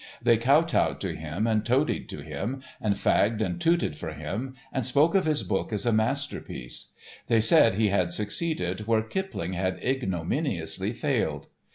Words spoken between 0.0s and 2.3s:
They kotowed to him, and toadied to